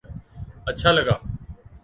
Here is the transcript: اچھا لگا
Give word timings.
اچھا 0.69 0.91
لگا 0.91 1.15